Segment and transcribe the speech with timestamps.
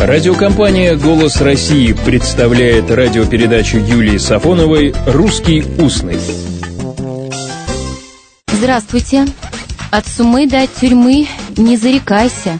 [0.00, 6.18] Радиокомпания «Голос России» представляет радиопередачу Юлии Сафоновой «Русский устный».
[8.50, 9.26] Здравствуйте.
[9.90, 11.28] От сумы до тюрьмы
[11.58, 12.58] не зарекайся.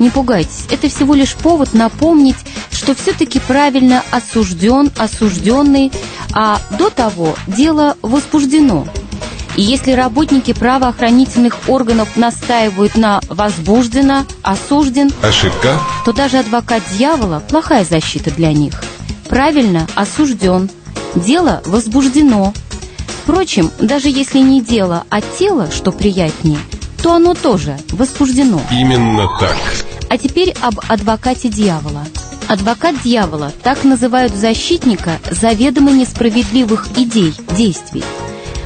[0.00, 2.38] Не пугайтесь, это всего лишь повод напомнить,
[2.72, 5.92] что все-таки правильно осужден, осужденный,
[6.34, 8.88] а до того дело возбуждено–
[9.60, 17.84] и если работники правоохранительных органов настаивают на возбуждено, осужден, ошибка, то даже адвокат дьявола– плохая
[17.84, 18.82] защита для них.
[19.28, 20.70] Правильно, осужден.
[21.14, 22.54] Дело возбуждено.
[23.22, 26.58] Впрочем, даже если не дело, а тело, что приятнее,
[27.02, 28.62] то оно тоже возбуждено.
[28.70, 29.58] Именно так.
[30.08, 32.06] А теперь об адвокате дьявола.
[32.48, 38.02] Адвокат дьявола– так называют защитника заведомо несправедливых идей, действий–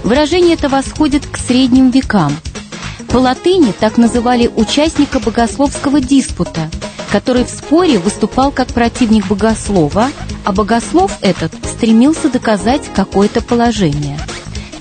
[0.04, 2.36] Выражение это восходит к средним векам.
[3.08, 6.70] По латыни так называли участника богословского диспута,
[7.10, 10.10] который в споре выступал как противник богослова,
[10.44, 14.18] а богослов этот стремился доказать какое-то положение.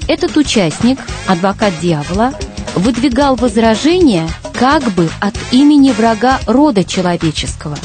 [0.10, 2.34] Этот участник, адвокат дьявола,
[2.76, 7.78] выдвигал возражения как бы от имени врага рода человеческого.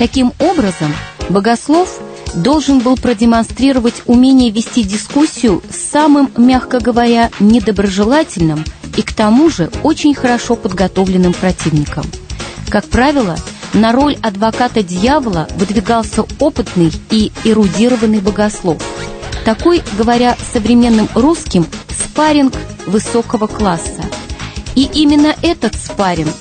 [0.00, 0.92] Таким образом,
[1.28, 2.00] богослов–
[2.34, 8.64] должен был продемонстрировать умение вести дискуссию с самым, мягко говоря, недоброжелательным
[8.96, 12.04] и к тому же очень хорошо подготовленным противником.
[12.68, 13.36] Как правило,
[13.74, 18.82] на роль адвоката дьявола выдвигался опытный и эрудированный богослов.
[19.44, 22.54] Такой, говоря современным русским, спарринг
[22.86, 24.04] высокого класса.
[24.74, 26.34] И именно этот спарринг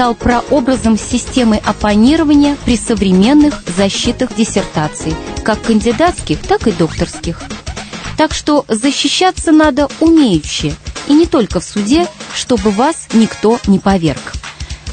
[0.00, 7.42] стал прообразом системы оппонирования при современных защитах диссертаций, как кандидатских, так и докторских.
[8.16, 10.74] Так что защищаться надо умеючи,
[11.06, 14.32] и не только в суде, чтобы вас никто не поверг.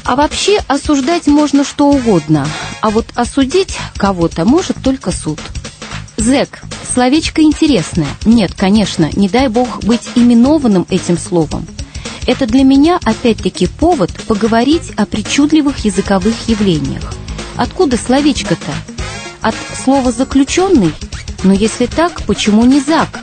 [0.04, 2.46] А вообще осуждать можно что угодно,
[2.82, 5.40] а вот осудить кого-то может только суд.
[6.18, 6.60] Зэк.
[6.92, 8.08] Словечко интересное.
[8.26, 11.66] Нет, конечно, не дай бог быть именованным этим словом.
[12.28, 17.14] Это для меня опять-таки повод поговорить о причудливых языковых явлениях.
[17.56, 18.70] Откуда словечко-то?
[19.40, 20.92] От слова «заключенный»?
[21.42, 23.20] Но если так, почему не «зак»?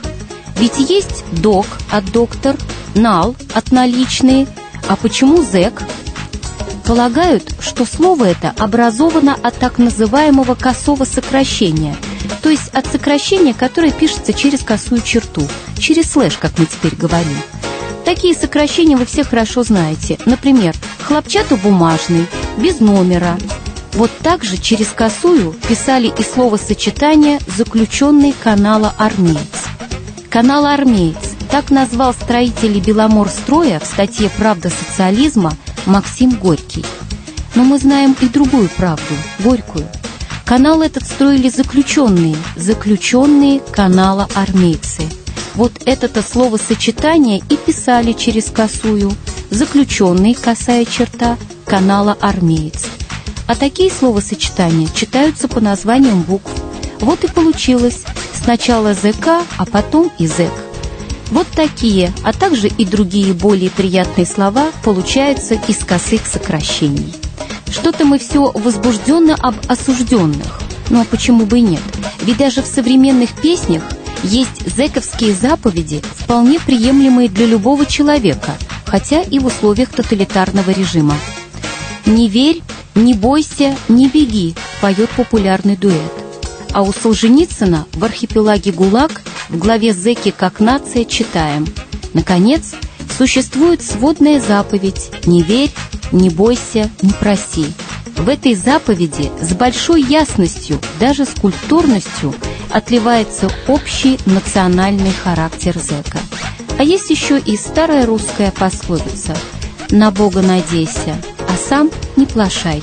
[0.58, 2.56] Ведь есть «док» от «доктор»,
[2.96, 4.48] «нал» от «наличные»,
[4.88, 5.84] а почему «зэк»?
[6.84, 11.94] Полагают, что слово это образовано от так называемого косого сокращения,
[12.42, 15.46] то есть от сокращения, которое пишется через косую черту,
[15.78, 17.36] через слэш, как мы теперь говорим.
[18.06, 20.16] Такие сокращения вы все хорошо знаете.
[20.26, 23.36] Например, хлопчатобумажный, без номера.
[23.94, 29.64] Вот так же через косую писали и словосочетание «заключенный канала армеец».
[30.30, 36.84] Канал армеец так назвал строителей Беломорстроя в статье «Правда социализма» Максим Горький.
[37.56, 39.88] Но мы знаем и другую правду, горькую.
[40.44, 45.02] Канал этот строили заключенные, заключенные канала армейцы–
[45.56, 49.12] вот это-то словосочетание и писали через косую,
[49.50, 52.86] заключенный, косая черта, канала армеец.
[53.46, 56.50] А такие словосочетания читаются по названиям букв.
[57.00, 58.02] Вот и получилось
[58.34, 60.52] сначала ЗК, а потом и ЗЭК.
[61.30, 67.12] Вот такие, а также и другие более приятные слова получаются из косых сокращений.
[67.70, 70.60] Что-то мы все возбужденно об осужденных.
[70.90, 71.82] Ну а почему бы и нет?
[72.22, 73.82] Ведь даже в современных песнях
[74.22, 81.16] есть зэковские заповеди, вполне приемлемые для любого человека, хотя и в условиях тоталитарного режима.
[82.04, 82.62] «Не верь,
[82.94, 86.12] не бойся, не беги» поет популярный дуэт.
[86.72, 91.66] А у Солженицына в архипелаге ГУЛАГ в главе «Зэки как нация» читаем
[92.16, 92.74] Наконец,
[93.18, 95.70] существует сводная заповедь «Не верь,
[96.12, 97.66] не бойся, не проси».
[98.16, 102.34] В этой заповеди с большой ясностью, даже с культурностью–
[102.70, 106.18] отливается общий национальный характер зэка.
[106.78, 109.36] А есть еще и старая русская пословица
[109.90, 111.16] «На Бога надейся,
[111.48, 112.82] а сам не плашай».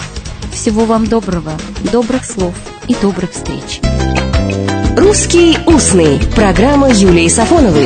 [0.51, 1.53] Всего вам доброго,
[1.91, 2.53] добрых слов
[2.87, 3.81] и добрых встреч.
[4.95, 7.81] «Русский устный»– программа Юлии Сафоновой.